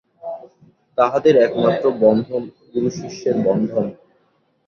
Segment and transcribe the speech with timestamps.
[0.97, 3.85] তাঁহাদের একমাত্র বন্ধন গুরুশিষ্যের বন্ধন।